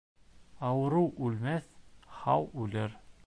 Ауырыу 0.69 1.11
үлмәҫ, 1.27 1.69
һау 2.23 2.51
үлер. 2.65 2.99